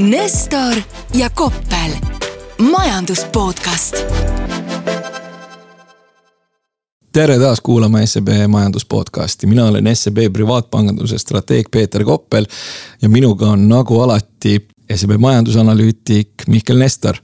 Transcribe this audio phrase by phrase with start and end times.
[0.00, 0.74] Nestor
[1.14, 1.90] ja Koppel,
[2.70, 3.96] majandus podcast.
[7.12, 12.46] tere taas kuulama SEB majandus podcasti, mina olen SEB privaatpanganduse strateeg Peeter Koppel
[13.02, 17.16] ja minuga on nagu alati SEB majandusanalüütik Mihkel Nestor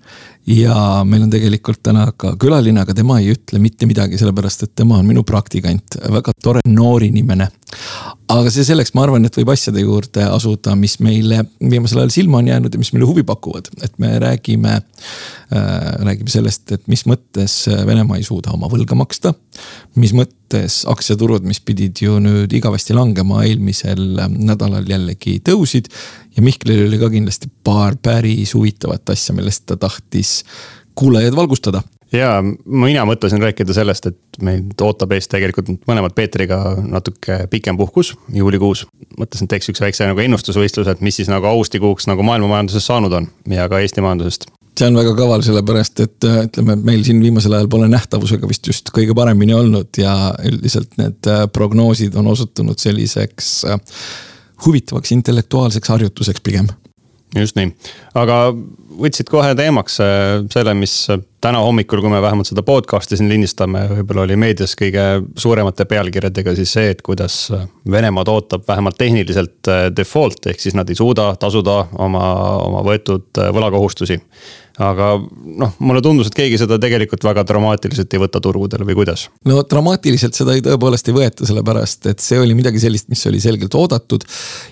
[0.46, 4.74] ja meil on tegelikult täna ka külaline, aga tema ei ütle mitte midagi, sellepärast et
[4.79, 7.48] tema on minu praktikant, väga tore noor inimene.
[8.30, 12.38] aga see selleks, ma arvan, et võib asjade juurde asuda, mis meile viimasel ajal silma
[12.38, 15.90] on jäänud ja mis meile huvi pakuvad, et me räägime äh,.
[16.07, 19.35] räägime sellest, et mis mõttes Venemaa ei suuda oma võlga maksta.
[19.96, 25.90] mis mõttes aktsiaturud, mis pidid ju nüüd igavesti langema, eelmisel nädalal jällegi tõusid
[26.36, 30.36] ja Mihklil oli ka kindlasti paar päris huvitavat asja, millest ta tahtis
[30.96, 31.82] kuulajaid valgustada
[32.12, 38.14] ja mina mõtlesin rääkida sellest, et meid ootab ees tegelikult mõlemad Peetriga natuke pikem puhkus
[38.33, 38.86] juulikuus.
[39.19, 42.92] mõtlesin, et teeks üks väikse nagu ennustusvõistluse, et mis siis nagu augustikuuks nagu maailma majandusest
[42.92, 44.47] saanud on ja ka Eesti majandusest.
[44.78, 48.66] see on väga kaval, sellepärast et äh, ütleme, meil siin viimasel ajal pole nähtavusega vist
[48.66, 53.80] just kõige paremini olnud ja üldiselt need äh, prognoosid on osutunud selliseks äh,
[54.66, 56.69] huvitavaks intellektuaalseks harjutuseks pigem.
[57.34, 57.72] Just nii,
[58.19, 58.38] aga
[59.00, 60.94] võtsid kohe teemaks äh, selle, mis
[61.42, 65.05] täna hommikul, kui me vähemalt seda podcast'i siin lindistame, võib-olla oli meedias kõige
[65.38, 67.38] suuremate pealkirjadega siis see, et kuidas
[67.91, 72.24] Venemaad ootab vähemalt tehniliselt äh, default ehk siis nad ei suuda tasuda oma,
[72.66, 74.20] oma võetud äh, võlakohustusi
[74.82, 79.27] aga noh, mulle tundus, et keegi seda tegelikult väga dramaatiliselt ei võta turgudel või kuidas?
[79.48, 83.41] no dramaatiliselt seda ei tõepoolest ei võeta, sellepärast et see oli midagi sellist, mis oli
[83.42, 84.27] selgelt oodatud.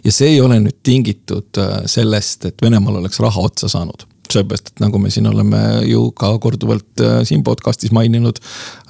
[0.05, 4.71] ja see ei ole nüüd tingitud äh, sellest, et Venemaal oleks raha otsa saanud seepärast,
[4.73, 8.41] et nagu me siin oleme ju ka korduvalt äh, siin podcast'is maininud.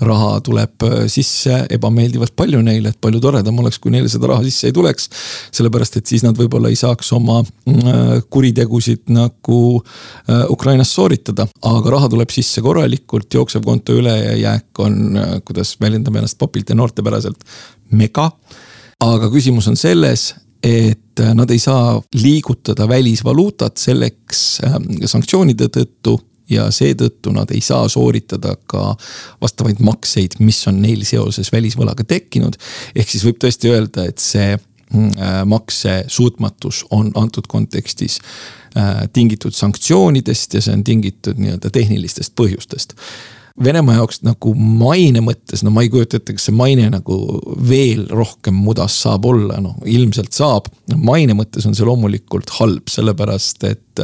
[0.01, 4.45] raha tuleb äh, sisse ebameeldivalt palju neile, et palju toredam oleks, kui neile seda raha
[4.47, 5.09] sisse ei tuleks.
[5.55, 9.61] sellepärast, et siis nad võib-olla ei saaks oma äh, kuritegusid nagu
[10.51, 16.70] Ukrainas sooritada, aga raha tuleb sisse korralikult, jooksev konto ülejääk on, kuidas väljendame ennast popilt
[16.70, 17.45] ja noortepäraselt,
[17.92, 18.31] mega
[19.05, 20.33] aga küsimus on selles,
[20.64, 26.17] et äh, nad ei saa liigutada välisvaluutat selleks ähm, sanktsioonide tõttu
[26.51, 28.95] ja seetõttu nad ei saa sooritada ka
[29.42, 32.57] vastavaid makseid, mis on neil seoses välisvõlaga tekkinud.
[32.95, 38.20] ehk siis võib tõesti öelda, et see mm, äh, maksesuutmatus on antud kontekstis
[38.77, 42.96] äh, tingitud sanktsioonidest ja see on tingitud nii-öelda tehnilistest põhjustest
[43.63, 47.19] Venemaa jaoks nagu maine mõttes, no ma ei kujuta ette, kas see maine nagu
[47.69, 50.67] veel rohkem mudas saab olla, noh ilmselt saab.
[50.97, 54.03] maine mõttes on see loomulikult halb, sellepärast et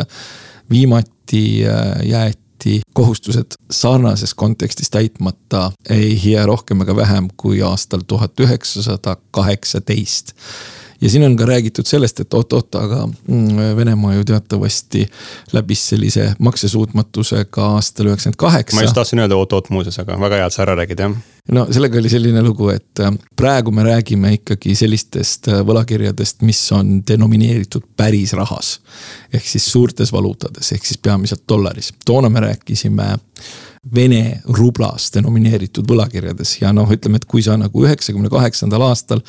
[0.70, 6.14] viimati äh, jäeti kohustused sarnases kontekstis täitmata ei
[6.46, 10.36] rohkem ega vähem kui aastal tuhat üheksasada kaheksateist
[11.00, 15.06] ja siin on ka räägitud sellest, et oot-oot, aga mm, Venemaa ju teatavasti
[15.52, 18.76] läbis sellise maksesuutmatusega aastal üheksakümmend kaheksa.
[18.76, 21.20] ma just tahtsin öelda oot-oot muuseas, aga väga hea, et sa ära räägid, jah
[21.54, 26.60] no sellega oli selline lugu, et äh, praegu me räägime ikkagi sellistest äh, võlakirjadest, mis
[26.76, 28.78] on denomineeritud päris rahas.
[29.32, 31.92] ehk siis suurtes valuutades, ehk siis peamiselt dollaris.
[32.04, 33.16] toona me rääkisime
[33.94, 39.22] Vene rublas denomineeritud võlakirjades ja noh, ütleme, et kui sa nagu üheksakümne kaheksandal aastal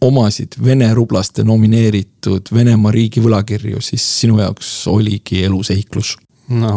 [0.00, 6.16] omasid Vene rublaste nomineeritud Venemaa riigi võlakirju, siis sinu jaoks oligi elu seiklus
[6.48, 6.72] no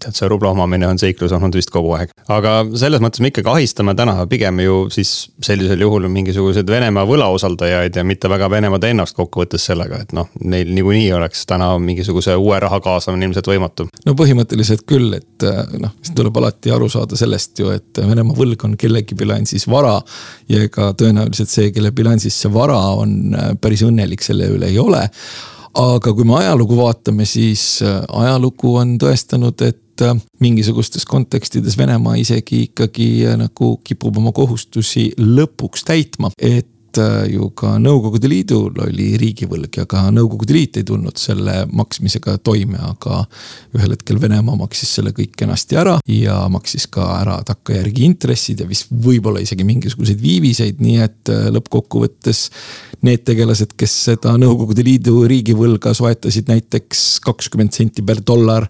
[0.00, 3.50] tead, see rubla omamine on seiklus olnud vist kogu aeg, aga selles mõttes me ikkagi
[3.52, 5.12] ahistame täna pigem ju siis
[5.44, 10.72] sellisel juhul mingisuguseid Venemaa võlausaldajaid ja mitte väga Venemaad ennast kokkuvõttes sellega, et noh, neil
[10.74, 13.88] niikuinii oleks täna mingisuguse uue raha kaasamine ilmselt võimatu.
[14.06, 18.36] no põhimõtteliselt küll, et eh, noh, siin tuleb alati aru saada sellest ju, et Venemaa
[18.38, 20.00] võlg on kellegi bilansis vara.
[20.48, 24.78] ja ega tõenäoliselt see, kelle bilansis see vara on, eh, päris õnnelik selle üle ei
[24.78, 25.06] ole
[25.74, 32.18] aga kui me ajalugu vaatame, siis äh, ajalugu on tõestanud, et äh, mingisugustes kontekstides Venemaa
[32.20, 36.70] isegi ikkagi äh, nagu kipub oma kohustusi lõpuks täitma, et
[37.26, 42.78] ju ka Nõukogude Liidul oli riigivõlg ja ka Nõukogude Liit ei tulnud selle maksmisega toime,
[42.78, 43.24] aga.
[43.74, 48.68] ühel hetkel Venemaa maksis selle kõik kenasti ära ja maksis ka ära takkajärgi intressid ja
[48.70, 52.44] vist võib-olla isegi mingisuguseid viiviseid, nii et lõppkokkuvõttes.
[53.04, 58.64] Need tegelased, kes seda Nõukogude Liidu riigivõlga soetasid näiteks kakskümmend senti per dollar,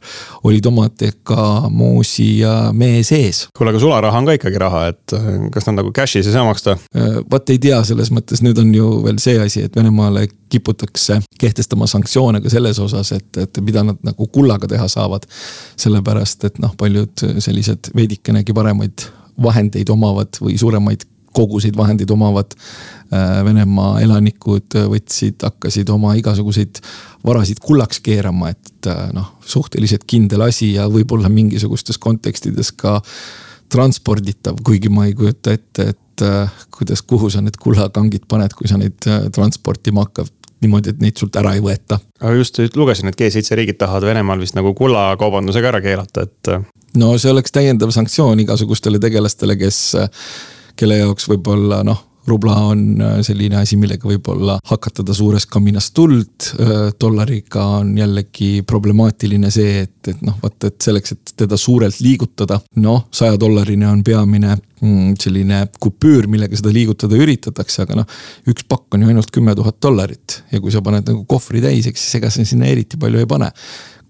[0.49, 3.45] olid omadega moosi ja mee sees.
[3.55, 6.47] kuule, aga sularaha on ka ikkagi raha, et äh, kas nad nagu cash'is ei saa
[6.49, 6.77] maksta?
[6.97, 11.21] Äh, vot ei tea selles mõttes nüüd on ju veel see asi, et Venemaale kiputakse
[11.39, 15.29] kehtestama sanktsioone ka selles osas, et, et mida nad nagu kullaga teha saavad.
[15.79, 19.07] sellepärast, et noh, paljud sellised veidikenegi paremaid
[19.43, 26.81] vahendeid omavad või suuremaid koguseid vahendeid omavad äh, Venemaa elanikud võtsid, hakkasid oma igasuguseid
[27.27, 33.01] varasid kullaks keerama, et äh, noh, suhteliselt kindel asi ja võib-olla mingisugustes kontekstides ka
[33.73, 38.71] transporditav, kuigi ma ei kujuta ette, et äh, kuidas, kuhu sa need kullakangid paned, kui
[38.71, 38.99] sa neid
[39.35, 40.33] transportima hakkad
[40.65, 41.99] niimoodi, et neid sult ära ei võeta.
[42.21, 46.53] aga just lugesin, et G7 riigid tahavad Venemaal vist nagu kullakaubandusega ära keelata, et.
[47.01, 49.81] no see oleks täiendav sanktsioon igasugustele tegelastele, kes,
[50.77, 56.49] kelle jaoks võib-olla noh rubla on äh, selline asi, millega võib-olla hakatada suurest kaminast tuld.
[56.61, 62.01] Äh, dollariga on jällegi problemaatiline see, et, et noh, vaata, et selleks, et teda suurelt
[62.05, 68.21] liigutada, noh, sajadollarini on peamine mm, selline kupüür, millega seda liigutada üritatakse, aga noh.
[68.51, 71.91] üks pakk on ju ainult kümme tuhat dollarit ja kui sa paned nagu kohvri täis,
[71.91, 73.53] eks siis ega sa sinna eriti palju ei pane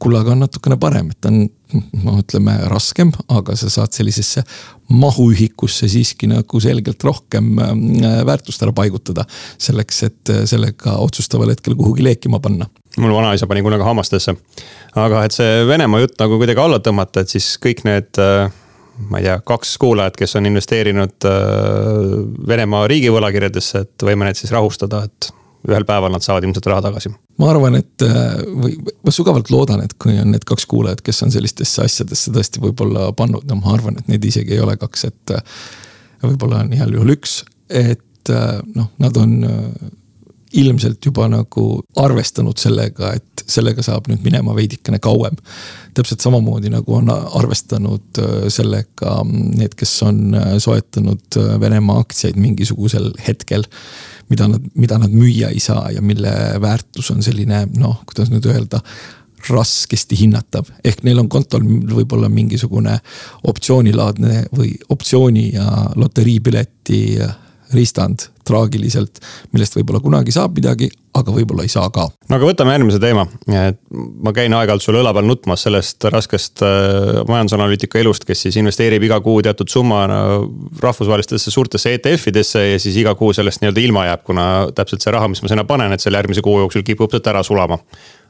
[0.05, 4.45] kullaga on natukene parem, et ta on noh, ütleme raskem, aga sa saad sellisesse
[4.93, 7.75] mahuühikusse siiski nagu selgelt rohkem äh,
[8.27, 9.25] väärtust ära paigutada.
[9.59, 12.67] selleks, et äh, sellega otsustaval hetkel kuhugi leekima panna.
[12.99, 14.37] mul vanaisa pani kunagi hammastesse.
[14.95, 18.51] aga et see Venemaa jutt nagu kuidagi alla tõmmata, et siis kõik need äh,
[19.11, 21.27] ma ei tea, kaks kuulajat, kes on investeerinud
[22.47, 25.33] Venemaa riigivõlakirjadesse, et võime need siis rahustada, et
[25.69, 27.11] ühel päeval nad saavad ilmselt raha tagasi.
[27.41, 31.25] Ma arvan, et äh, või ma sügavalt loodan, et kui on need kaks kuulajat, kes
[31.27, 35.09] on sellistesse asjadesse tõesti võib-olla pannud, no ma arvan, et neid isegi ei ole kaks,
[35.11, 35.35] et.
[35.35, 35.59] Äh,
[36.25, 39.35] võib-olla on heal juhul üks, et äh, noh, nad on
[40.57, 41.65] ilmselt juba nagu
[42.01, 45.35] arvestanud sellega, et sellega saab nüüd minema veidikene kauem.
[45.93, 53.67] täpselt samamoodi nagu on arvestanud sellega need, kes on soetanud Venemaa aktsiaid mingisugusel hetkel
[54.31, 58.47] mida nad, mida nad müüa ei saa ja mille väärtus on selline noh, kuidas nüüd
[58.51, 58.81] öelda
[59.51, 62.97] raskesti hinnatav, ehk neil on kontol võib-olla mingisugune
[63.51, 65.67] optsioonilaadne või optsiooni ja
[66.01, 67.01] loteriipileti
[67.75, 69.21] riistand traagiliselt,
[69.53, 72.07] millest võib-olla kunagi saab midagi, aga võib-olla ei saa ka.
[72.29, 76.65] no aga võtame järgmise teema, et ma käin aeg-ajalt sulle õla peal nutmas sellest raskest
[76.67, 80.05] äh, majandusanalüütika elust, kes siis investeerib iga kuu teatud summa
[80.83, 85.31] rahvusvahelistesse suurtesse ETF-idesse ja siis iga kuu sellest nii-öelda ilma jääb, kuna täpselt see raha,
[85.31, 87.79] mis ma sinna panen, et selle järgmise kuu jooksul kipub sealt ära sulama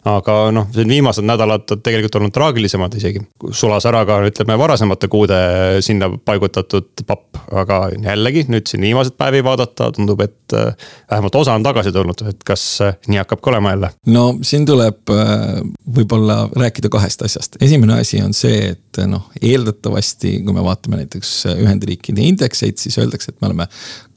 [0.05, 3.23] aga noh, viimased nädalad on tegelikult olnud traagilisemad isegi.
[3.53, 5.39] sulas ära ka ütleme varasemate kuude
[5.85, 10.75] sinna paigutatud papp, aga jällegi nüüd siin viimaseid päevi vaadata, tundub, et äh,
[11.11, 13.93] vähemalt osa on tagasi tulnud, et kas äh, nii hakkab ka olema jälle?
[14.07, 15.61] no siin tuleb äh,
[15.97, 21.37] võib-olla rääkida kahest asjast, esimene asi on see, et noh, eeldatavasti, kui me vaatame näiteks
[21.55, 23.69] Ühendriikide indekseid, siis öeldakse, et me oleme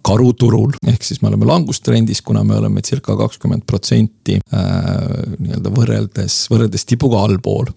[0.06, 4.64] karuturul, ehk siis me oleme langustrendis, kuna me oleme circa kakskümmend protsenti äh,
[5.38, 7.72] nii-öelda võrreldes, võrreldes tipuga allpool.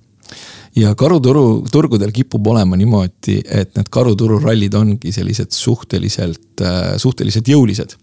[0.78, 7.50] Ja karuturu, turgudel kipub olema niimoodi, et need karuturu rallid ongi sellised suhteliselt, äh, suhteliselt
[7.50, 7.96] jõulised.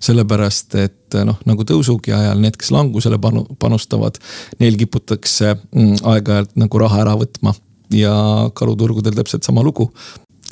[0.00, 4.18] sellepärast, et noh, nagu tõusugi ajal need, kes langusele panu-, panustavad,
[4.58, 7.54] neil kiputakse mm, aeg-ajalt nagu raha ära võtma.
[7.94, 8.14] Ja
[8.54, 9.88] karuturgudel täpselt sama lugu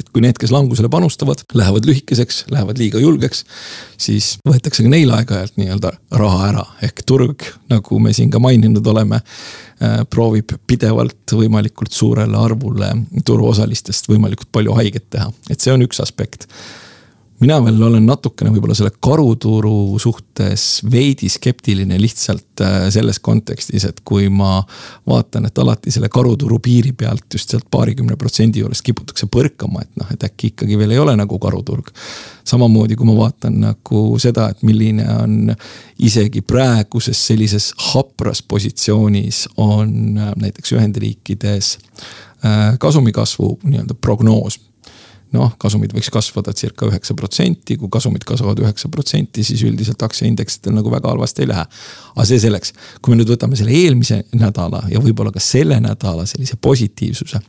[0.00, 3.44] et kui need, kes langusele panustavad, lähevad lühikeseks, lähevad liiga julgeks,
[4.00, 8.86] siis võetakse ka neil aeg-ajalt nii-öelda raha ära, ehk turg, nagu me siin ka maininud
[8.92, 10.02] oleme äh,.
[10.10, 12.92] proovib pidevalt võimalikult suurele arvule
[13.24, 16.48] turuosalistest võimalikult palju haiget teha, et see on üks aspekt
[17.40, 24.00] mina veel olen natukene võib-olla selle karuturu suhtes veidi skeptiline lihtsalt äh, selles kontekstis, et
[24.06, 24.58] kui ma
[25.08, 30.00] vaatan, et alati selle karuturu piiri pealt just sealt paarikümne protsendi juurest kiputakse põrkama, et
[30.00, 31.92] noh, et äkki ikkagi veel ei ole nagu karuturg.
[32.46, 35.54] samamoodi, kui ma vaatan nagu seda, et milline on
[35.98, 41.76] isegi praeguses sellises hapras positsioonis on äh, näiteks Ühendriikides
[42.44, 44.60] äh, kasumi kasvu nii-öelda prognoos
[45.34, 50.74] noh, kasumid võiks kasvada circa üheksa protsenti, kui kasumid kasvavad üheksa protsenti, siis üldiselt aktsiaindeksitel
[50.76, 51.66] nagu väga halvasti ei lähe.
[52.14, 56.26] aga see selleks, kui me nüüd võtame selle eelmise nädala ja võib-olla ka selle nädala
[56.26, 57.40] sellise positiivsuse.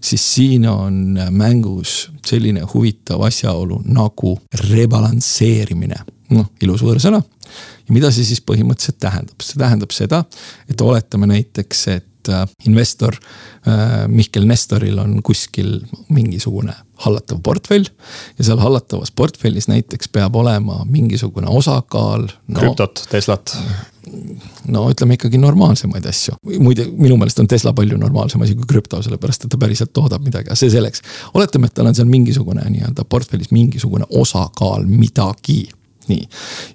[0.00, 6.04] siis siin on mängus selline huvitav asjaolu nagu rebalansseerimine,
[6.34, 7.22] noh ilus võõrsõna.
[7.88, 10.24] ja mida see siis põhimõtteliselt tähendab, see tähendab seda,
[10.68, 13.14] et oletame näiteks, et Äh, investor
[13.66, 17.86] äh, Mihkel Nestoril on kuskil mingisugune hallatav portfell.
[18.38, 22.60] ja seal hallatavas portfellis näiteks peab olema mingisugune osakaal no,.
[22.60, 23.54] krüptot, Teslat.
[24.66, 29.00] no ütleme ikkagi normaalsemaid asju, muide minu meelest on Tesla palju normaalsem asi kui krüpto,
[29.02, 31.04] sellepärast et ta päriselt toodab midagi, aga see selleks.
[31.34, 35.62] oletame, et tal on seal mingisugune nii-öelda portfellis mingisugune osakaal midagi
[36.10, 36.28] nii.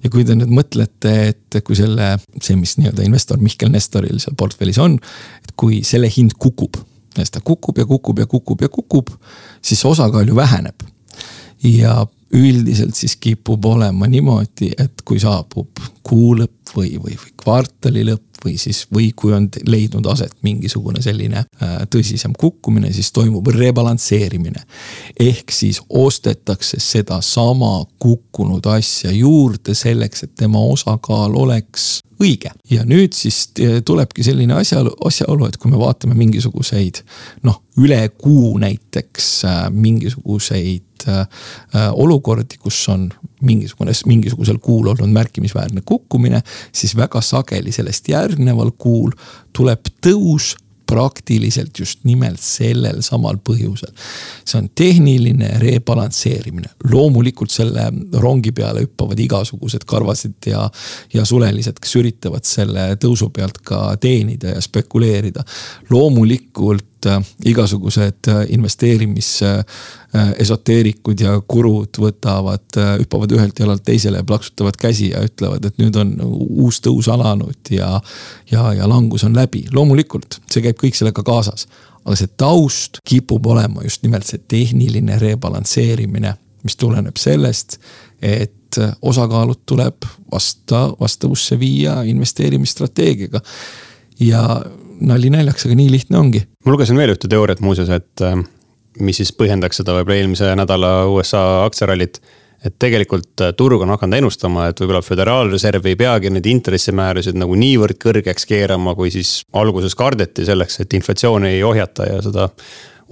[0.04, 4.38] ja kui te nüüd mõtlete, et kui selle, see, mis nii-öelda investor Mihkel Nestoril seal
[4.40, 4.98] portfellis on,
[5.44, 6.80] et kui selle hind kukub,
[7.14, 9.14] ja siis ta kukub ja kukub ja kukub ja kukub,
[9.62, 10.90] siis osakaal ju väheneb.
[11.64, 18.06] ja üldiselt siis kipub olema niimoodi, et kui saabub kuu lõpp või, või, või kvartali
[18.08, 23.48] lõpp või siis, või kui on leidnud aset mingisugune selline äh, tõsisem kukkumine, siis toimub
[23.48, 24.64] rebalansseerimine.
[25.20, 32.52] ehk siis ostetakse sedasama kukkunud asja juurde selleks, et tema osakaal oleks õige.
[32.70, 33.52] ja nüüd siis
[33.86, 37.04] tulebki selline asjaolu, asjaolu, et kui me vaatame mingisuguseid
[37.44, 41.28] noh, üle kuu näiteks äh, mingisuguseid äh,
[41.94, 43.10] olukordi, kus on
[43.42, 46.42] mingisugune, mingisugusel kuul olnud märkimisväärne kukkumine,
[46.72, 49.12] siis väga sageli sellest järgneval kuul
[49.54, 50.54] tuleb tõus
[50.94, 53.92] praktiliselt just nimelt sellel samal põhjusel.
[54.46, 57.88] see on tehniline rebalansseerimine, loomulikult selle
[58.22, 60.68] rongi peale hüppavad igasugused karvasid ja,
[61.14, 65.44] ja sulelised, kes üritavad selle tõusu pealt ka teenida ja spekuleerida.
[65.90, 69.64] loomulikult äh, igasugused äh, investeerimis äh,
[70.40, 75.98] esoteerikud ja gurud võtavad, hüppavad ühelt jalalt teisele ja plaksutavad käsi ja ütlevad, et nüüd
[75.98, 77.96] on uus tõus alanud ja.
[78.52, 81.66] ja, ja langus on läbi, loomulikult see käib kõik sellega kaasas.
[82.04, 87.80] aga see taust kipub olema just nimelt see tehniline rebalansseerimine, mis tuleneb sellest,
[88.22, 93.42] et osakaalud tuleb vasta, vastavusse viia investeerimisstrateegiaga.
[94.20, 94.46] ja
[95.04, 96.44] nali naljaks, aga nii lihtne ongi.
[96.66, 98.24] ma lugesin veel ühte teooriat muuseas, et
[99.00, 102.22] mis siis põhjendaks seda võib-olla eelmise nädala USA aktsiarallit
[102.64, 107.58] et tegelikult äh, turg on hakanud ennustama, et võib-olla föderaalreserv ei peagi neid intressimäärasid nagu
[107.60, 112.48] niivõrd kõrgeks keerama, kui siis alguses kardeti selleks, et inflatsiooni ei ohjata ja seda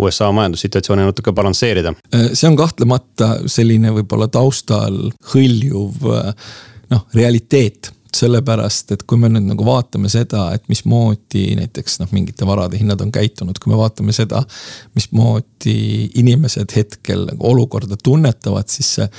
[0.01, 1.93] USA majandussituatsiooni natuke balansseerida.
[2.15, 6.31] Äh, see on kahtlemata selline võib-olla taustal hõljuv äh,
[6.93, 12.47] noh, realiteet sellepärast, et kui me nüüd nagu vaatame seda, et mismoodi näiteks noh, mingite
[12.47, 14.43] varade hinnad on käitunud, kui me vaatame seda,
[14.97, 15.77] mismoodi
[16.19, 19.09] inimesed hetkel nagu olukorda tunnetavad, siis see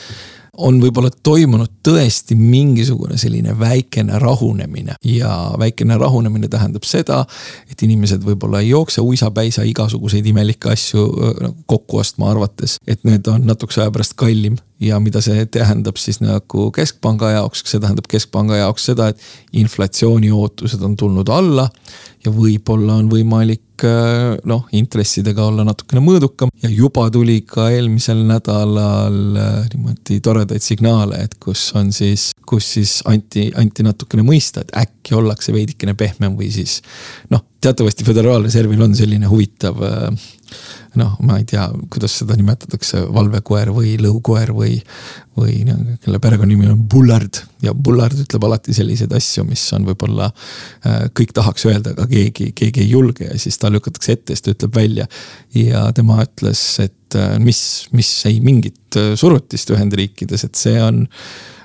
[0.61, 4.99] on võib-olla toimunud tõesti mingisugune selline väikene rahunemine.
[5.05, 7.23] Ja väikene rahunemine tähendab seda,
[7.71, 11.07] et inimesed võib-olla ei jookse uisapäisa igasuguseid imelikke asju
[11.41, 15.97] nagu kokku ostma, arvates, et need on natukese aja pärast kallim ja mida see tähendab
[15.97, 21.71] siis nagu keskpanga jaoks, see tähendab keskpanga jaoks seda, et inflatsiooni ootused on tulnud alla
[22.23, 26.53] ja võib-olla on võimalik äh, noh, intressidega olla natukene mõõdukam.
[26.63, 32.73] Ja juba tuli ka eelmisel nädalal äh, niimoodi toredaid signaale, et kus on siis, kus
[32.77, 36.79] siis anti, anti natukene mõista, et äkki ollakse veidikene pehmem või siis
[37.33, 40.31] noh, teatavasti Föderaalreservil on selline huvitav äh,
[40.99, 44.75] noh, ma ei tea, kuidas seda nimetatakse, valvekoer või lõukoer või,
[45.39, 47.41] või noh, kelle perekonnanimi on Bullard.
[47.65, 52.51] ja Bullard ütleb alati selliseid asju, mis on võib-olla äh, kõik tahaks öelda, aga keegi,
[52.59, 55.09] keegi ei julge ja siis ta lükatakse ette, siis ta ütleb välja.
[55.57, 57.63] ja tema ütles, et äh, mis,
[57.97, 61.07] mis ei mingit äh, surutist Ühendriikides, et see on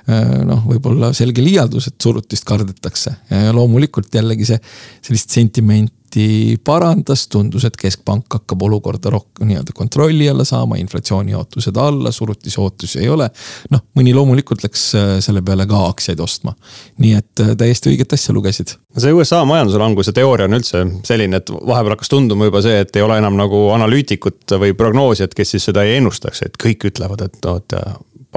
[0.08, 4.56] noh, võib-olla selge liialdus, et surutist kardetakse ja loomulikult jällegi see
[5.04, 11.34] sellist sentimenti pilti parandas, tundus, et keskpank hakkab olukorda rohkem nii-öelda kontrolli alla saama, inflatsiooni
[11.34, 13.30] ootused alla, surutisootusi ei ole.
[13.70, 16.54] noh, mõni loomulikult läks äh, selle peale ka aktsiaid ostma.
[16.98, 18.74] nii et äh, täiesti õiget asja lugesid.
[18.96, 23.02] see USA majanduslanguse teooria on üldse selline, et vahepeal hakkas tunduma juba see, et ei
[23.02, 27.44] ole enam nagu analüütikut või prognoosijat, kes siis seda ei ennustaks, et kõik ütlevad, et
[27.46, 27.76] oot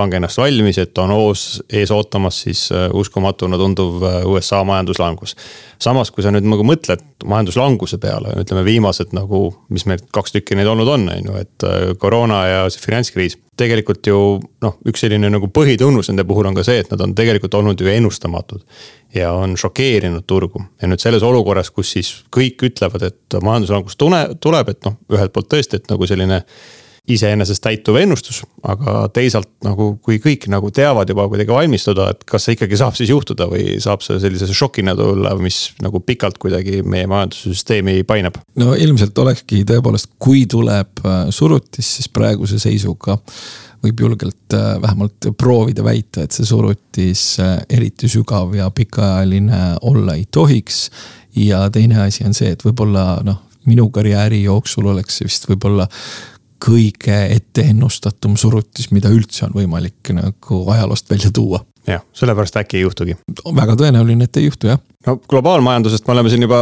[0.02, 5.36] pange ennast valmis, et on hoos ees ootamas siis äh, uskumatuna tunduv äh, USA majanduslangus.
[5.82, 10.58] samas, kui sa nüüd nagu mõtled majanduslanguse peale, ütleme viimased nagu, mis meil kaks tükki
[10.58, 13.38] neid olnud on, on ju, et äh, koroona ja see finantskriis.
[13.62, 14.18] tegelikult ju
[14.64, 17.82] noh, üks selline nagu põhitunnus nende puhul on ka see, et nad on tegelikult olnud
[17.82, 18.66] ju ennustamatud.
[19.14, 24.28] ja on šokeerinud turgu ja nüüd selles olukorras, kus siis kõik ütlevad, et majanduslangus tune,
[24.42, 26.44] tuleb, et noh, ühelt poolt tõesti, et nagu selline
[27.10, 32.46] iseenesest täituv ennustus, aga teisalt nagu, kui kõik nagu teavad juba kuidagi valmistuda, et kas
[32.46, 36.84] see ikkagi saab siis juhtuda või saab see sellise šokina tulla, mis nagu pikalt kuidagi
[36.86, 38.38] meie majandussüsteemi painab?
[38.62, 43.18] no ilmselt olekski tõepoolest, kui tuleb äh, surutis, siis praeguse seisuga
[43.82, 50.20] võib julgelt äh, vähemalt proovida väita, et see surutis äh, eriti sügav ja pikaajaline olla
[50.20, 50.90] ei tohiks.
[51.36, 55.88] ja teine asi on see, et võib-olla noh, minu karjääri jooksul oleks vist võib-olla
[56.62, 61.66] kõige etteennustatum surutis, mida üldse on võimalik nagu ajaloost välja tuua.
[61.88, 63.16] jah, sellepärast äkki ei juhtugi.
[63.56, 64.78] väga tõenäoline, et ei juhtu jah.
[65.08, 66.60] no globaalmajandusest me oleme siin juba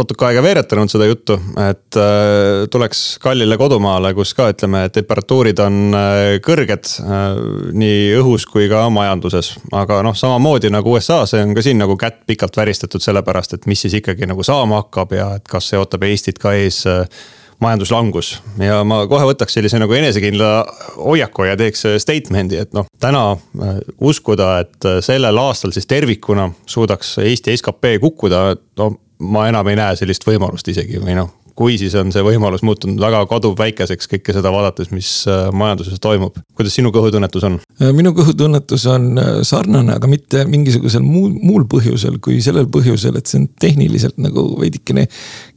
[0.00, 1.38] natuke aega veeretanud seda juttu,
[1.68, 7.38] et äh, tuleks kallile kodumaale, kus ka ütleme, temperatuurid on äh, kõrged äh,
[7.72, 9.54] nii õhus kui ka majanduses.
[9.72, 13.86] aga noh, samamoodi nagu USA-s on ka siin nagu kätt pikalt väristatud sellepärast, et mis
[13.86, 17.06] siis ikkagi nagu saama hakkab ja et kas see ootab Eestit ka ees äh,
[17.60, 18.34] majanduslangus.
[18.60, 20.50] Ja ma kohe võtaks sellise nagu enesekindla
[20.96, 27.16] hoiaku ja teeks statement'i, et noh, täna äh, uskuda, et sellel aastal siis tervikuna suudaks
[27.24, 28.44] Eesti skp kukkuda,
[28.80, 32.60] no ma enam ei näe sellist võimalust isegi või noh kui, siis on see võimalus
[32.66, 36.36] muutunud väga kaduvväikeseks kõike seda vaadates, mis äh, majanduses toimub.
[36.56, 37.56] kuidas sinu kõhutunnetus on?
[37.80, 43.16] Äh, minu kõhutunnetus on äh, sarnane, aga mitte mingisugusel muul, muul põhjusel kui sellel põhjusel,
[43.16, 45.06] et see on tehniliselt nagu veidikene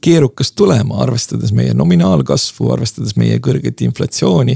[0.03, 4.56] keerukas tulema, arvestades meie nominaalkasvu, arvestades meie kõrget inflatsiooni.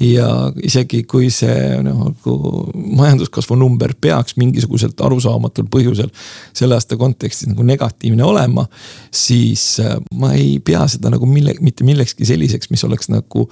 [0.00, 0.26] ja
[0.64, 2.34] isegi kui see nagu
[2.72, 6.08] majanduskasvu number peaks mingisuguselt arusaamatul põhjusel
[6.56, 8.64] selle aasta kontekstis nagu negatiivne olema,
[9.12, 9.76] siis
[10.16, 13.46] ma ei pea pea seda nagu mille, mitte millekski selliseks, mis oleks nagu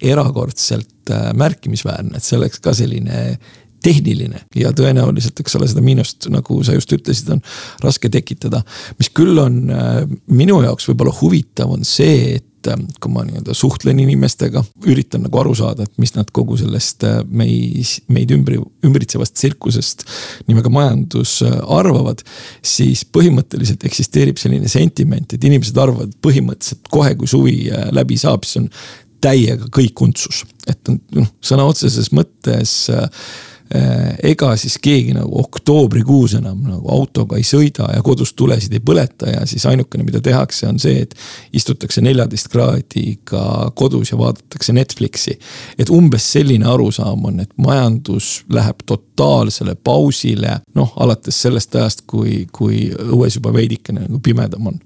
[0.00, 3.38] erakordselt äh, märkimisväärne, et see oleks ka selline
[3.80, 7.40] tehniline ja tõenäoliselt, eks ole, seda miinust, nagu sa just ütlesid, on
[7.80, 8.62] raske tekitada.
[8.98, 13.24] mis küll on äh, minu jaoks võib-olla huvitav, on see, et et ähm, kui ma
[13.24, 18.32] nii-öelda suhtlen inimestega, üritan nagu aru saada, et mis nad kogu sellest äh, meis, meid
[18.36, 20.06] ümbri, ümbritsevast tsirkusest
[20.50, 22.24] nimega majandus äh, arvavad.
[22.62, 28.44] siis põhimõtteliselt eksisteerib selline sentiment, et inimesed arvavad põhimõtteliselt kohe, kui suvi äh, läbi saab,
[28.44, 28.72] siis on
[29.20, 36.34] täiega kõik untsus, et noh, sõna otseses mõttes äh, Äh, ega siis keegi nagu oktoobrikuus
[36.40, 40.66] enam nagu autoga ei sõida ja kodus tulesid ei põleta ja siis ainukene, mida tehakse,
[40.66, 41.14] on see, et
[41.54, 45.38] istutakse neljateist kraadiga kodus ja vaadatakse Netflixi.
[45.78, 52.46] et umbes selline arusaam on, et majandus läheb totaalsele pausile, noh alates sellest ajast, kui,
[52.52, 54.82] kui õues juba veidikene nagu pimedam on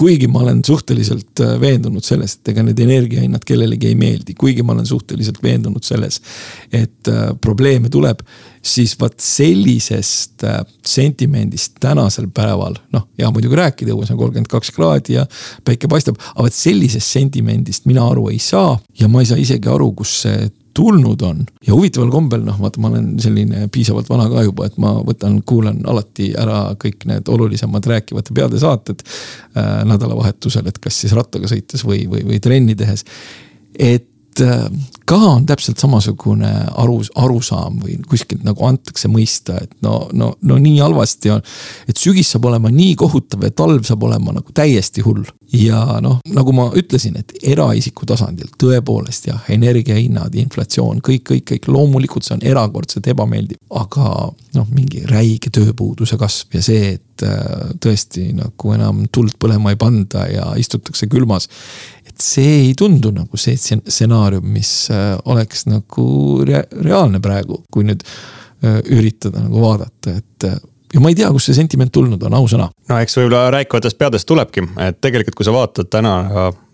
[0.00, 4.64] kuigi ma olen suhteliselt äh, veendunud selles, et ega need energiahinnad kellelegi ei meeldi, kuigi
[4.64, 6.20] ma olen suhteliselt veendunud selles,
[6.72, 8.22] et äh, probleeme tuleb,
[8.64, 14.72] siis vaat sellisest äh, sentimendist tänasel päeval, noh, hea muidugi rääkida, õues on kolmkümmend kaks
[14.76, 15.26] kraadi ja
[15.68, 19.68] päike paistab, aga vot sellisest sentimendist mina aru ei saa ja ma ei saa isegi
[19.68, 20.48] aru, kus see
[20.80, 21.42] tulnud on.
[21.66, 25.40] ja huvitaval kombel noh, vaata, ma olen selline piisavalt vana ka juba, et ma võtan,
[25.46, 31.50] kuulan alati ära kõik need olulisemad rääkivate peade saated äh, nädalavahetusel, et kas siis rattaga
[31.50, 33.04] sõites või, või, või trenni tehes.
[33.76, 34.66] et äh,
[35.10, 40.58] ka on täpselt samasugune aru, arusaam või kuskilt nagu antakse mõista, et no, no, no
[40.62, 41.42] nii halvasti on.
[41.90, 46.20] et sügis saab olema nii kohutav ja talv saab olema nagu täiesti hull ja noh,
[46.30, 52.36] nagu ma ütlesin, et eraisiku tasandil tõepoolest jah, energiahinnad, inflatsioon, kõik, kõik, kõik loomulikult see
[52.36, 53.58] on erakordselt ebameeldiv.
[53.70, 59.74] aga noh, mingi räige tööpuuduse kasv ja see, et äh, tõesti nagu enam tuld põlema
[59.74, 61.48] ei panda ja istutakse külmas.
[62.06, 66.06] et see ei tundu nagu see stsenaarium, mis äh, oleks nagu
[66.46, 70.48] rea reaalne praegu, kui nüüd äh, üritada nagu vaadata, et
[70.94, 72.66] ja ma ei tea, kust see sentiment tulnud on, ausõna.
[72.90, 76.14] no eks võib-olla rääkivatest peadest tulebki, et tegelikult, kui sa vaatad täna,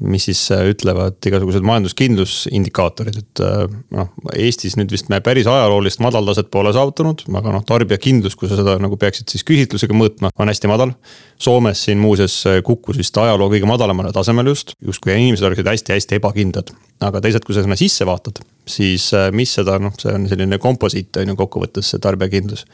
[0.01, 3.65] mis siis äh, ütlevad igasugused majanduskindlusindikaatorid, et äh,
[3.97, 8.59] noh, Eestis nüüd vist me päris ajaloolist madaltaset pole saavutanud, aga noh, tarbijakindlus, kui sa
[8.61, 10.95] seda nagu peaksid siis küsitlusega mõõtma, on hästi madal.
[11.41, 16.21] Soomes siin muuseas äh, kukkus vist ajaloo kõige madalamale tasemele just, justkui inimesed oleksid hästi-hästi
[16.21, 16.73] ebakindlad.
[17.05, 21.19] aga teisalt, kui sa sinna sisse vaatad, siis mis seda noh, see on selline komposiit
[21.21, 22.65] on ju kokkuvõttes see tarbijakindlus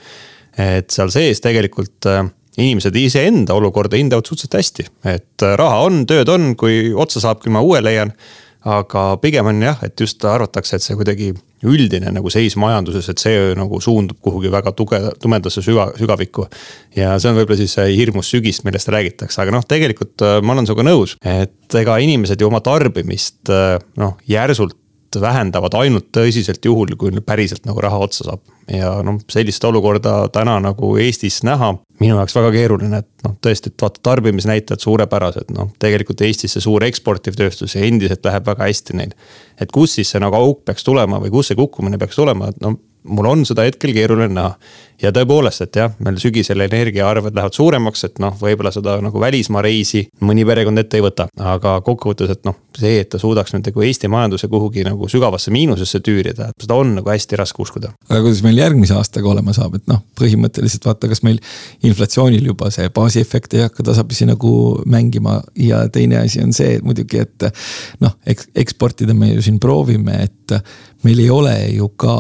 [0.58, 2.24] et seal sees tegelikult äh,
[2.60, 7.42] inimesed iseenda olukorda hindavad suhteliselt hästi, et äh, raha on, tööd on, kui otsa saab,
[7.42, 8.14] küll ma uue leian.
[8.62, 11.32] aga pigem on jah, et just arvatakse, et see kuidagi
[11.66, 16.46] üldine nagu seis majanduses, et see nagu suundub kuhugi väga tuge-, tumedasse süga, sügavikku.
[16.94, 20.54] ja see on võib-olla siis see hirmus sügis, millest räägitakse, aga noh, tegelikult äh, ma
[20.54, 23.50] olen sinuga nõus, et ega inimesed ju oma tarbimist
[23.98, 24.78] noh, järsult
[25.20, 28.40] vähendavad ainult tõsiselt juhul, kui päriselt nagu raha otsa saab.
[28.70, 33.72] ja noh, sellist olukorda täna nagu Eestis näha, minu jaoks väga keeruline, et noh, tõesti,
[33.72, 38.70] et vaata tarbimisnäitajad suurepärased, noh tegelikult Eestis see suur eksportiv tööstus ja endiselt läheb väga
[38.70, 39.12] hästi neil.
[39.60, 42.62] et kus siis see nagu auk peaks tulema või kus see kukkumine peaks tulema, et
[42.62, 44.56] no mul on seda hetkel keeruline näha.
[45.02, 49.62] ja tõepoolest, et jah, meil sügisel energiaarved lähevad suuremaks, et noh, võib-olla seda nagu välismaa
[49.64, 51.26] reisi mõni perekond ette ei võta.
[51.38, 55.50] aga kokkuvõttes, et noh, see, et ta suudaks nüüd nagu Eesti majanduse kuhugi nagu sügavasse
[55.50, 57.92] miinusesse tüürida, seda on nagu hästi raske uskuda.
[58.08, 61.40] aga kuidas meil järgmise aastaga olema saab, et noh, põhimõtteliselt vaata, kas meil
[61.82, 64.54] inflatsioonil juba see baasiefekt ei hakka tasapisi nagu
[64.86, 67.50] mängima ja teine asi on see et muidugi, et
[68.02, 70.56] noh, eks eksportida me ju siin proovime, et
[71.06, 72.14] meil ei ole ju ka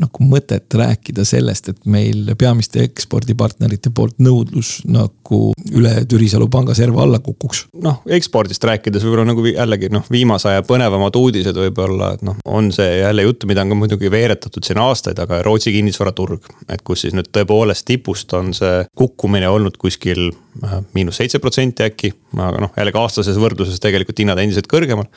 [0.00, 5.40] nagu mõtet rääkida sellest, et meil peamiste ekspordipartnerite poolt nõudlus nagu
[5.72, 7.64] üle Türisalu panga serva alla kukuks.
[7.84, 12.70] noh, ekspordist rääkides võib-olla nagu jällegi noh, viimase aja põnevamad uudised võib-olla, et noh, on
[12.74, 16.50] see jälle jutt, mida on ka muidugi veeretatud siin aastaid, aga Rootsi kinnisvaraturg.
[16.68, 20.30] et kus siis nüüd tõepoolest tipust on see kukkumine olnud kuskil
[20.64, 25.10] äh, miinus seitse protsenti äkki, aga noh, jällegi aastases võrdluses tegelikult hinnad endiselt kõrgemal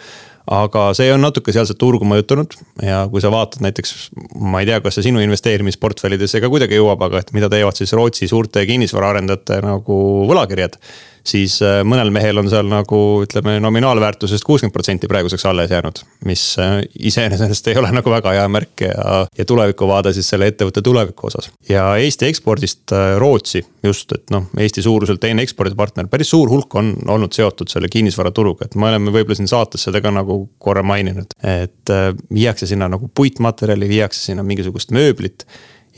[0.48, 2.56] aga see on natuke sealset turgu mõjutanud
[2.86, 3.94] ja kui sa vaatad näiteks,
[4.40, 7.92] ma ei tea, kas see sinu investeerimisportfellidesse ka kuidagi jõuab, aga et mida teevad siis
[7.98, 10.80] Rootsi suurte kinnisvaraarendajate nagu võlakirjad
[11.28, 16.02] siis äh, mõnel mehel on seal nagu ütleme nominaalväärtusest kuuskümmend protsenti praeguseks alles jäänud.
[16.26, 20.82] mis äh, iseenesest ei ole nagu väga hea märk ja, ja tulevikuvaade siis selle ettevõtte
[20.82, 21.52] tuleviku osas.
[21.70, 26.76] ja Eesti ekspordist äh, Rootsi just, et noh, Eesti suuruselt teine ekspordipartner, päris suur hulk
[26.76, 30.84] on olnud seotud selle kinnisvaraturuga, et me oleme võib-olla siin saates seda ka nagu korra
[30.84, 31.36] maininud.
[31.44, 31.96] et
[32.34, 35.48] viiakse sinna nagu puitmaterjali, viiakse sinna mingisugust mööblit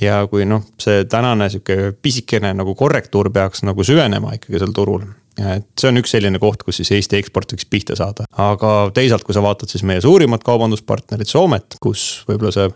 [0.01, 5.05] ja kui noh, see tänane sihuke pisikene nagu korrektuur peaks nagu süvenema ikkagi seal turul.
[5.39, 9.23] et see on üks selline koht, kus siis Eesti eksport võiks pihta saada, aga teisalt,
[9.23, 12.71] kui sa vaatad siis meie suurimat kaubanduspartnerit Soomet, kus võib-olla see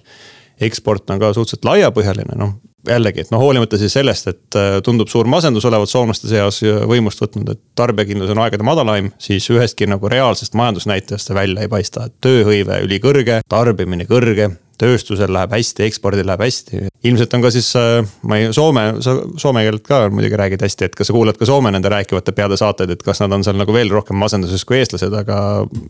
[0.63, 2.55] eksport on ka suhteliselt laiapõhjaline, noh
[2.87, 6.59] jällegi, et noh, hoolimata siis sellest, et äh, tundub suur masendus olevat soomlaste seas
[6.89, 11.71] võimust võtnud, et tarbijakindlus on aegade madalaim, siis ühestki nagu reaalsest majandusnäitajast see välja ei
[11.71, 16.83] paista, et tööhõive ülikõrge, tarbimine kõrge tööstusel läheb hästi, ekspordil läheb hästi.
[17.03, 20.89] ilmselt on ka siis, äh, ma ei, Soome, sa soome keelt ka muidugi räägid hästi,
[20.89, 23.57] et kas sa kuulad ka Soome nende rääkivate peade saateid, et kas nad on seal
[23.59, 25.37] nagu veel rohkem masenduses kui eestlased, aga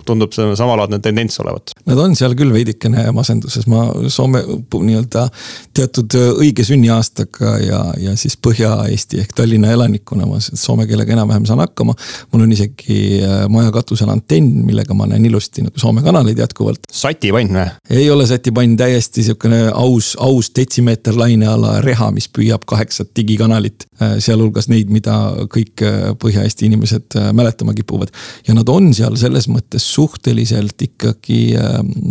[0.07, 1.75] tundub see samalaadne tendents olevat.
[1.89, 4.43] Nad on seal küll veidikene masenduses, ma Soome
[4.73, 5.27] nii-öelda
[5.73, 11.61] teatud õige sünniaastaga ja, ja siis Põhja-Eesti ehk Tallinna elanikuna ma soome keelega enam-vähem saan
[11.63, 11.95] hakkama.
[12.31, 16.87] mul on isegi äh, maja katusel antenn, millega ma näen ilusti nagu Soome kanaleid jätkuvalt.
[16.91, 17.67] satipann või?
[17.89, 23.87] ei ole satipann täiesti sihukene aus, aus detsimeeter laineala reha, mis püüab kaheksat digikanalit.
[24.01, 25.15] Äh, sealhulgas neid, mida
[25.53, 28.11] kõik äh, Põhja-Eesti inimesed äh, mäletama kipuvad.
[28.47, 31.55] ja nad on seal selles mõttes suhteliselt ikkagi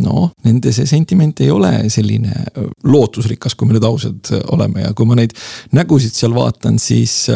[0.03, 2.44] noh, nende see sentiment ei ole selline
[2.85, 5.35] lootusrikas, kui me nüüd ausad oleme ja kui ma neid
[5.75, 7.27] nägusid seal vaatan, siis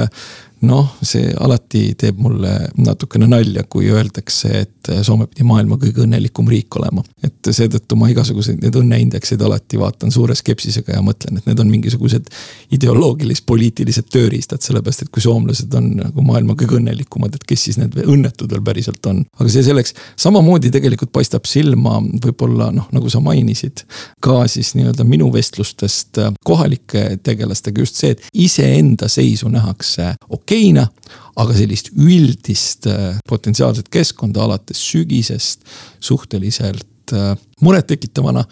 [0.64, 6.46] noh, see alati teeb mulle natukene nalja, kui öeldakse, et Soome pidi maailma kõige õnnelikum
[6.48, 7.02] riik olema.
[7.26, 11.70] et seetõttu ma igasuguseid neid õnneindekseid alati vaatan suure skepsisega ja mõtlen, et need on
[11.70, 12.28] mingisugused
[12.76, 17.98] ideoloogilis-poliitilised tööriistad, sellepärast et kui soomlased on nagu maailma kõige õnnelikumad, et kes siis need
[18.04, 19.24] õnnetud veel päriselt on.
[19.38, 23.82] aga see selleks, samamoodi tegelikult paistab silma võib-olla noh, nagu sa mainisid,
[24.22, 30.12] ka siis nii-öelda minu vestlustest kohalike tegelastega just see, et iseenda seisu nähakse
[30.46, 30.86] okeina,
[31.36, 35.66] aga sellist üldist äh, potentsiaalset keskkonda alates sügisest
[36.00, 38.44] suhteliselt äh, murettekitavana.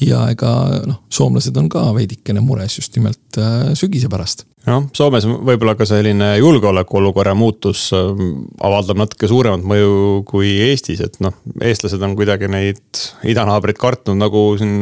[0.00, 0.52] ja ega
[0.86, 5.86] noh, soomlased on ka veidikene mures just nimelt äh, sügise pärast noh, Soomes võib-olla ka
[5.88, 12.50] selline julgeolekuolukorra muutus ähm, avaldab natuke suuremat mõju kui Eestis, et noh, eestlased on kuidagi
[12.50, 12.82] neid
[13.24, 14.74] idanaabreid kartnud nagu siin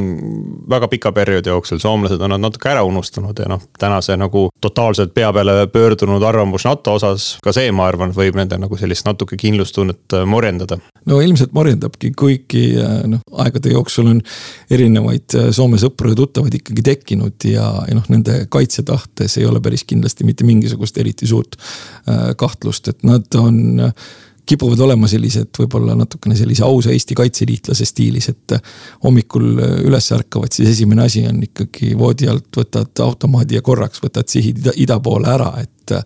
[0.70, 5.14] väga pika perioodi jooksul, soomlased on nad natuke ära unustanud ja noh, tänase nagu totaalselt
[5.14, 9.38] pea peale pöördunud arvamus NATO osas, ka see, ma arvan, võib nende nagu sellist natuke
[9.38, 10.80] kindlustunnet äh, morjendada.
[11.06, 14.22] no ilmselt morjendabki, kuigi äh, noh, aegade jooksul on
[14.70, 19.62] erinevaid äh, Soome sõpru ja tuttavaid ikkagi tekkinud ja, ja noh, nende kaitsetahtes ei ole
[19.64, 24.08] päris kindlasti mitte mingisugust eriti suurt äh, kahtlust, et nad on äh,
[24.48, 29.50] kipuvad olema sellised võib-olla natukene sellise ausa Eesti kaitseliitlase stiilis, et äh, hommikul
[29.84, 34.62] üles ärkavad, siis esimene asi on ikkagi voodi alt võtad automaadi ja korraks võtad sihid
[34.64, 35.98] ida, ida poole ära, et.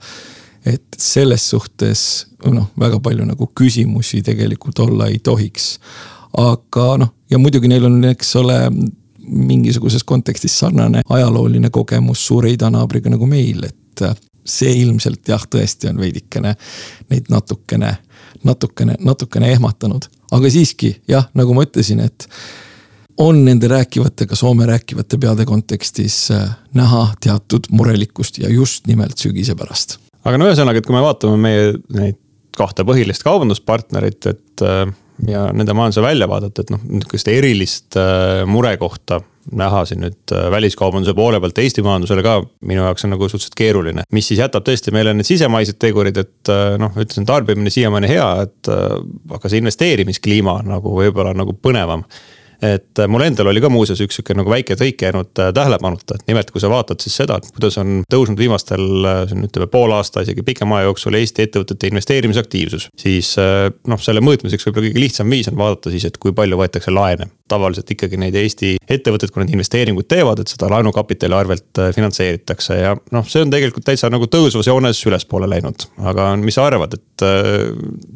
[0.66, 2.00] et selles suhtes
[2.46, 5.80] noh, väga palju nagu küsimusi tegelikult olla ei tohiks.
[6.38, 8.58] aga noh, ja muidugi neil on, eks ole
[9.26, 15.90] mingisuguses kontekstis sarnane ajalooline kogemus suure idanaabriga nagu meil, et äh, see ilmselt jah, tõesti
[15.90, 16.54] on veidikene
[17.10, 17.94] neid natukene,
[18.44, 20.08] natukene, natukene ehmatanud.
[20.32, 22.28] aga siiski jah, nagu ma ütlesin, et
[23.22, 29.54] on nende rääkivatega, Soome rääkivate peade kontekstis äh, näha teatud murelikkust ja just nimelt sügise
[29.54, 29.98] pärast.
[30.24, 32.18] aga no ühesõnaga, et kui me vaatame meie neid
[32.56, 34.86] kahte põhilist kaubanduspartnerit, et äh,
[35.28, 39.20] ja nende majanduse väljavaadet, et noh, nihukest erilist äh, murekohta
[39.58, 42.36] näha siin nüüd äh, väliskaubanduse poole pealt Eesti majandusele ka
[42.68, 44.06] minu jaoks on nagu suhteliselt keeruline.
[44.14, 48.28] mis siis jätab tõesti meile need sisemaised tegurid, et äh, noh, ütlesin, tarbimine siiamaani hea,
[48.46, 52.06] et aga see investeerimiskliima on nagu võib-olla nagu põnevam
[52.62, 56.30] et äh, mul endal oli ka muuseas üks sihuke nagu väike tõik jäänud tähelepanuta, et
[56.30, 58.84] nimelt, kui sa vaatad siis seda, et kuidas on tõusnud viimastel,
[59.30, 62.88] siin ütleme poole aasta, isegi pikema aja jooksul Eesti ettevõtete investeerimisaktiivsus.
[62.98, 66.94] siis noh, selle mõõtmiseks võib-olla kõige lihtsam viis on vaadata siis, et kui palju võetakse
[66.94, 67.30] laene.
[67.52, 72.94] tavaliselt ikkagi neid Eesti ettevõtted, kui nad investeeringuid teevad, et seda laenukapitali arvelt finantseeritakse ja
[73.12, 75.88] noh, see on tegelikult täitsa nagu tõusvas joones ülespoole läinud.
[75.98, 77.26] aga mis sa arvad, et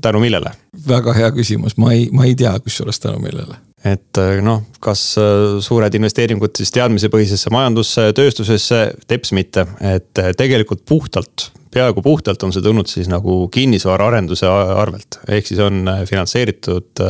[0.03, 0.55] tänu millele?
[0.89, 3.59] Väga hea küsimus, ma ei, ma ei tea, kusjuures tänu millele.
[3.87, 10.33] Et äh, noh, kas äh, suured investeeringud siis teadmisepõhisesse majandusse, tööstusesse, teps mitte, et äh,
[10.39, 17.05] tegelikult puhtalt, peaaegu puhtalt on see tulnud siis nagu kinnisvaraarenduse arvelt, ehk siis on finantseeritud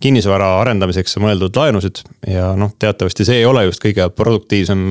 [0.00, 4.86] kinnisvara arendamiseks mõeldud laenusid ja noh, teatavasti see ei ole just kõige produktiivsem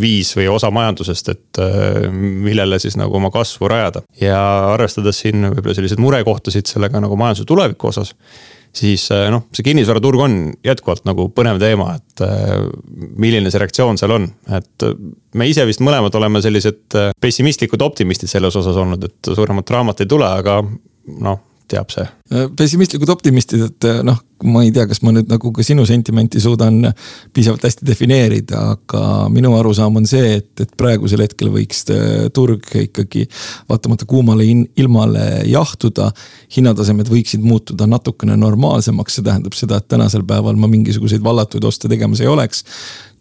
[0.00, 1.62] viis või osa majandusest, et
[2.12, 4.04] millele siis nagu oma kasvu rajada.
[4.20, 4.40] ja
[4.74, 8.14] arvestades siin võib-olla selliseid murekohtasid sellega nagu majanduse tuleviku osas
[8.74, 12.66] siis äh, noh, see kinnisvaraturg on jätkuvalt nagu põnev teema, et äh,
[13.20, 14.28] milline see reaktsioon seal on,
[14.58, 14.94] et äh,
[15.38, 20.10] me ise vist mõlemad oleme sellised pessimistlikud optimistid selles osas olnud, et suuremat draamat ei
[20.10, 20.60] tule, aga
[21.14, 21.42] noh
[21.74, 22.06] teab see.
[22.56, 24.16] Pessimistlikud optimistid, et äh, noh,
[24.48, 26.88] ma ei tea, kas ma nüüd nagu ka sinu sentimenti suudan
[27.36, 32.66] piisavalt hästi defineerida, aga minu arusaam on see, et, et praegusel hetkel võiks äh, turg
[32.80, 33.26] ikkagi
[33.70, 34.46] vaatamata kuumale
[34.80, 36.10] ilmale jahtuda.
[36.56, 41.90] hinnatasemed võiksid muutuda natukene normaalsemaks, see tähendab seda, et tänasel päeval ma mingisuguseid vallatuid oste
[41.92, 42.64] tegemas ei oleks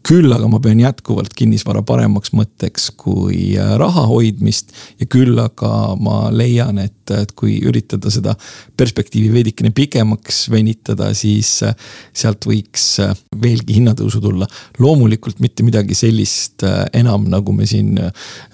[0.03, 4.73] küll aga ma pean jätkuvalt kinnisvara paremaks mõtteks kui äh, raha hoidmist.
[4.99, 8.35] ja küll aga ma leian, et, et kui üritada seda
[8.77, 11.75] perspektiivi veidikene pikemaks venitada, siis äh,
[12.13, 14.47] sealt võiks äh, veelgi hinnatõusu tulla.
[14.79, 17.95] loomulikult mitte midagi sellist enam, nagu me siin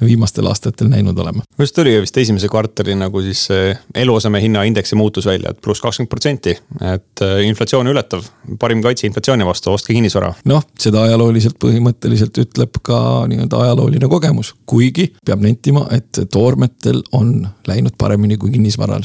[0.01, 1.43] viimastel aastatel näinud oleme.
[1.59, 3.47] just tuli vist esimese kvartali nagu siis
[3.95, 6.55] eluaseme hinnaindeksi muutus välja, et pluss kakskümmend protsenti,
[6.93, 8.25] et inflatsiooni ületav,
[8.59, 10.33] parim kaitse inflatsiooni vastu, ostke kinnisvara.
[10.49, 17.01] noh, seda ajaloolist ajalooliselt põhimõtteliselt ütleb ka nii-öelda ajalooline kogemus, kuigi peab nentima, et toormetel
[17.15, 19.03] on läinud paremini kui kinnisvaral,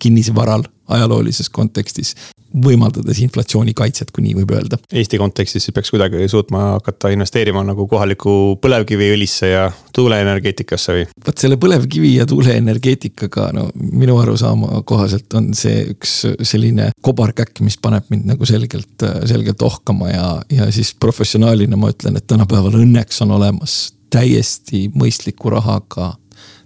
[0.00, 2.16] kinnisvaral ajaloolises kontekstis
[2.50, 4.78] võimaldades inflatsioonikaitset, kui nii võib öelda.
[4.92, 11.06] Eesti kontekstis siis peaks kuidagi suutma hakata investeerima nagu kohalikku põlevkiviõlisse ja tuuleenergeetikasse või?
[11.26, 17.78] vot selle põlevkivi ja tuuleenergeetikaga, no minu arusaama kohaselt on see üks selline kobarkäkk, mis
[17.80, 23.22] paneb mind nagu selgelt, selgelt ohkama ja, ja siis professionaalina ma ütlen, et tänapäeval õnneks
[23.24, 26.14] on olemas täiesti mõistliku rahaga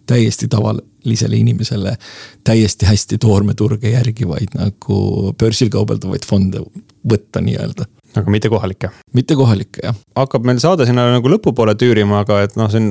[0.07, 1.97] täiesti tavalisele inimesele
[2.45, 6.65] täiesti hästi toormeturge järgivaid nagu börsil kaubeldavaid fonde
[7.05, 7.89] võtta nii-öelda
[8.21, 8.91] aga mitte kohalikke?
[9.17, 9.97] mitte kohalikke, jah.
[10.19, 12.91] hakkab meil saade sinna nagu lõpupoole tüürima, aga et noh, on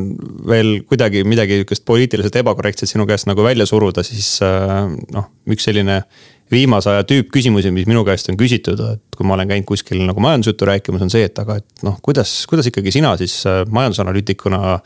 [0.49, 5.69] veel kuidagi midagi sihukest poliitiliselt ebakorrektset sinu käest nagu välja suruda, siis äh, noh, üks
[5.69, 6.01] selline
[6.51, 10.23] viimase aja tüüppküsimusi, mis minu käest on küsitud, et kui ma olen käinud kuskil nagu
[10.23, 14.77] majandusjuttu rääkimas, on see, et aga et noh, kuidas, kuidas ikkagi sina siis äh, majandusanalüütikuna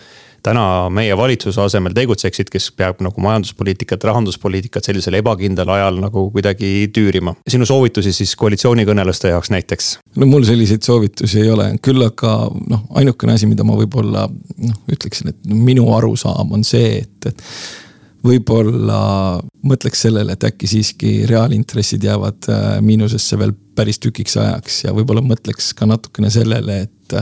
[0.47, 6.69] täna meie valitsuse asemel tegutseksid, kes peab nagu majanduspoliitikat, rahanduspoliitikat sellisel ebakindlal ajal nagu kuidagi
[6.95, 7.35] tüürima.
[7.49, 9.89] sinu soovitusi siis koalitsioonikõneluste jaoks näiteks?
[10.15, 12.37] no mul selliseid soovitusi ei ole, küll aga
[12.69, 17.43] noh, ainukene asi, mida ma võib-olla noh, ütleksin, et minu arusaam on see, et, et
[18.25, 19.01] võib-olla
[19.67, 25.21] mõtleks sellele, et äkki siiski reaalintressid jäävad äh, miinusesse veel päris tükiks ajaks ja võib-olla
[25.25, 27.17] mõtleks ka natukene sellele, et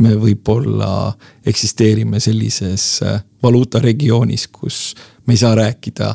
[0.00, 1.12] me võib-olla
[1.46, 4.94] eksisteerime sellises äh, valuutaregioonis, kus
[5.26, 6.14] me ei saa rääkida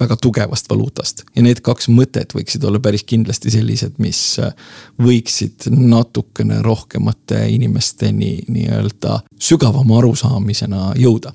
[0.00, 4.54] väga tugevast valuutast ja need kaks mõtet võiksid olla päris kindlasti sellised, mis äh,
[5.02, 11.34] võiksid natukene rohkemate inimesteni nii-öelda sügavama arusaamisena jõuda.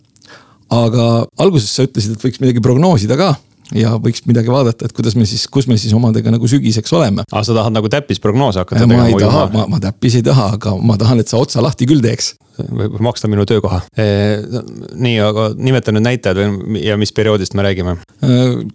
[0.73, 3.33] Aga alguses sa ütlesid, et võiks midagi prognoosida ka
[3.73, 7.25] ja võiks midagi vaadata, et kuidas me siis, kus me siis omadega nagu sügiseks oleme.
[7.31, 9.05] aa, sa tahad nagu täppisprognoose hakata tegema?
[9.05, 11.87] ma ei taha, ma, ma täppis ei taha, aga ma tahan, et sa otsa lahti
[11.89, 12.35] küll teeks.
[12.57, 17.97] Võib maksta minu töökoha nii, aga nimeta nüüd näitajad või, ja mis perioodist me räägime?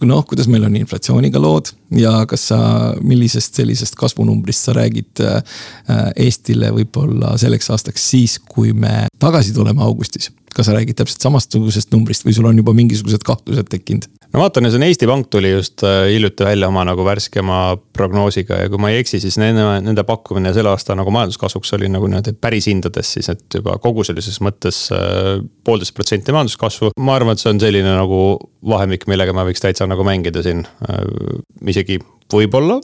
[0.06, 2.60] noh, kuidas meil on inflatsiooniga lood ja kas sa,
[3.00, 5.24] millisest sellisest kasvunumbrist sa räägid
[6.16, 10.30] Eestile võib-olla selleks aastaks siis, kui me tagasi tuleme augustis?
[10.54, 14.08] kas sa räägid täpselt samasugusest numbrist või sul on juba mingisugused kahtlused tekkinud?
[14.32, 17.60] no vaatan, see on Eesti Pank tuli just äh, hiljuti välja oma nagu värskema
[17.96, 21.90] prognoosiga ja kui ma ei eksi, siis nende, nende pakkumine selle aasta nagu majanduskasvuks oli
[21.90, 26.94] nagu niimoodi päris hindades siis, et juba kogu sellises mõttes äh, poolteist protsenti majanduskasvu.
[27.00, 28.22] ma arvan, et see on selline nagu
[28.66, 31.00] vahemik, millega ma võiks täitsa nagu mängida siin äh,.
[31.70, 32.80] isegi võib-olla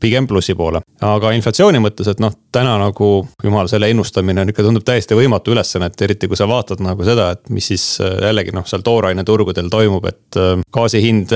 [0.00, 0.80] pigem plussi poole.
[1.04, 3.08] aga inflatsiooni mõttes, et noh, täna nagu
[3.44, 7.04] jumal, selle ennustamine on ikka tundub täiesti võimatu ülesanne, et eriti kui sa vaatad nagu
[7.04, 10.40] seda, et mis siis äh, jällegi noh, seal tooraineturgudel toimub, et
[10.72, 11.34] gaasi hind,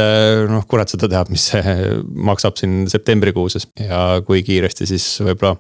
[0.48, 1.76] noh, kurat seda teab, mis see
[2.30, 5.58] maksab siin septembrikuuses ja kui kiiresti siis võib-olla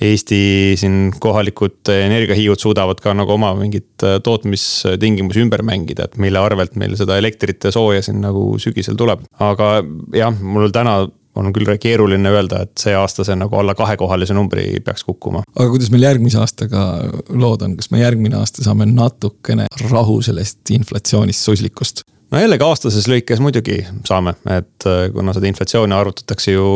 [0.00, 0.40] Eesti
[0.80, 6.76] siin kohalikud energiahiiud suudavad ka nagu oma mingit äh, tootmistingimusi ümber mängida, et mille arvelt
[6.80, 9.26] meil seda elektrit ja sooja siin nagu sügisel tuleb.
[9.38, 9.72] aga
[10.16, 11.02] jah, mul täna
[11.38, 15.44] on küll keeruline öelda, et see aasta see nagu alla kahekohalise numbri peaks kukkuma.
[15.54, 16.86] aga kuidas meil järgmise aastaga
[17.30, 22.04] lood on, kas me järgmine aasta saame natukene rahu sellest inflatsioonist, suslikust?
[22.30, 26.66] No jällegi aastases lõikes muidugi saame, et äh, kuna seda inflatsiooni arvutatakse ju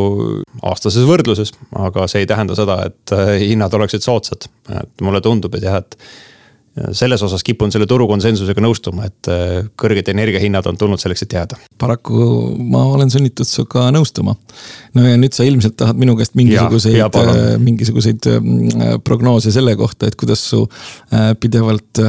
[0.62, 4.48] aastases võrdluses, aga see ei tähenda seda, et äh, hinnad oleksid soodsad.
[4.74, 5.98] et mulle tundub, et jah, et
[6.92, 11.36] selles osas kipun selle turu konsensusega nõustuma, et äh, kõrged energiahinnad on tulnud selleks, et
[11.36, 11.58] jääda.
[11.78, 12.16] paraku
[12.58, 14.34] ma olen sunnitud sinuga nõustuma.
[14.94, 20.10] no ja nüüd sa ilmselt tahad minu käest mingisuguseid, äh, mingisuguseid äh, prognoose selle kohta,
[20.10, 20.64] et kuidas su
[21.40, 22.00] pidevalt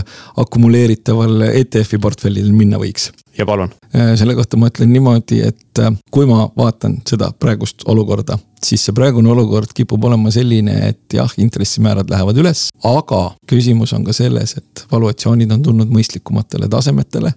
[0.41, 3.69] akumuleeritaval ETF-i portfellil minna võiks ja palun.
[3.91, 9.29] selle kohta ma ütlen niimoodi, et kui ma vaatan seda praegust olukorda, siis see praegune
[9.31, 14.85] olukord kipub olema selline, et jah, intressimäärad lähevad üles, aga küsimus on ka selles, et
[14.91, 17.33] valuatsioonid on tulnud mõistlikumatele tasemetele.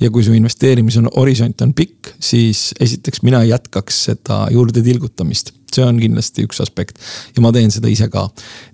[0.00, 5.86] ja kui su investeerimise horisont on pikk, siis esiteks mina jätkaks seda juurde tilgutamist see
[5.86, 7.00] on kindlasti üks aspekt
[7.36, 8.26] ja ma teen seda ise ka.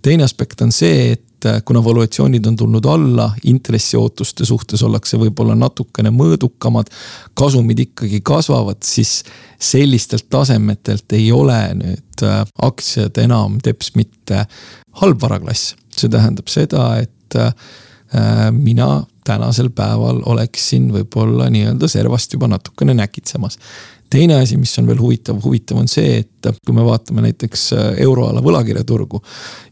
[0.03, 5.57] teine aspekt on see, et äh, kuna valuatsioonid on tulnud alla, intressiootuste suhtes ollakse võib-olla
[5.59, 6.91] natukene mõõdukamad.
[7.35, 9.23] kasumid ikkagi kasvavad, siis
[9.63, 14.47] sellistelt tasemetelt ei ole nüüd äh, aktsiad enam teps mitte
[15.03, 15.75] halb varaklass.
[15.97, 17.53] see tähendab seda, et äh,
[18.53, 23.59] mina tänasel päeval oleksin võib-olla nii-öelda servast juba natukene näkitsemas.
[24.13, 27.87] Teine asi, mis on veel huvitav, huvitav on see, et kui me vaatame näiteks äh,
[28.05, 29.23] euroala võlakirjaturgu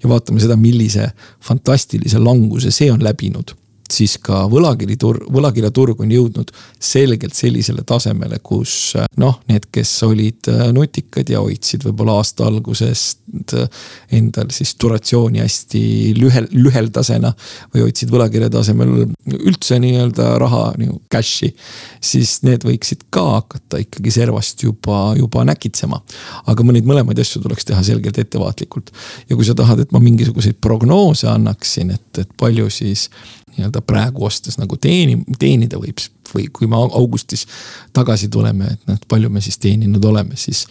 [0.03, 1.11] ja vaatame seda, millise
[1.45, 3.53] fantastilise languse see on läbinud
[3.95, 6.51] siis ka võlakirjaturg, võlakirjaturg on jõudnud
[6.81, 13.55] selgelt sellisele tasemele, kus noh, need, kes olid äh, nutikad ja hoidsid võib-olla aasta algusest
[13.57, 13.69] äh,
[14.17, 15.83] endal siis duratsiooni hästi
[16.19, 17.33] lühel, lüheldasena.
[17.75, 21.53] või hoidsid võlakirja tasemel üldse nii-öelda raha nagu cash'i.
[22.01, 26.01] siis need võiksid ka hakata ikkagi servast juba, juba näkitsema.
[26.47, 28.93] aga neid mõlemaid asju tuleks teha selgelt ettevaatlikult.
[29.29, 33.09] ja kui sa tahad, et ma mingisuguseid prognoose annaksin, et, et palju siis
[33.57, 36.03] nii-öelda praegu ostes nagu teeni, teenida võib.
[36.31, 37.47] või kui me augustis
[37.93, 40.67] tagasi tuleme, et noh, palju me siis teeninud oleme, siis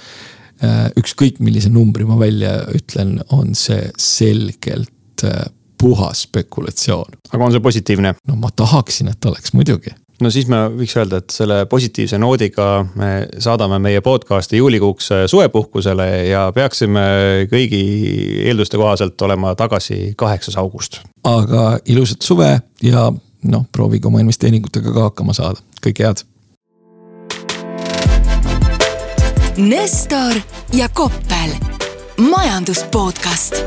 [0.64, 7.20] äh, ükskõik millise numbri ma välja ütlen, on see selgelt äh, puhas spekulatsioon.
[7.32, 8.14] aga on see positiivne?
[8.28, 12.68] no ma tahaksin, et oleks muidugi no siis me võiks öelda, et selle positiivse noodiga
[13.00, 17.06] me saadame meie podcast'i juulikuuks suvepuhkusele ja peaksime
[17.52, 17.84] kõigi
[18.46, 21.02] eelduste kohaselt olema tagasi kaheksas august.
[21.24, 22.52] aga ilusat suve
[22.84, 23.10] ja
[23.44, 26.26] noh, proovige oma investeeringutega ka hakkama saada, kõike head.
[29.60, 30.40] Nestor
[30.74, 31.56] ja Koppel,
[32.30, 33.60] majandus podcast